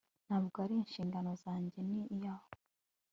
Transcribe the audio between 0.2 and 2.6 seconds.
ntabwo ari inshingano zanjye. ni iyawe